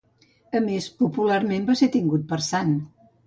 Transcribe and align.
A 0.59 0.61
més, 0.67 0.87
popularment 1.01 1.69
va 1.69 1.77
ser 1.83 1.91
tingut 1.97 2.25
per 2.33 2.43
sant. 2.49 2.73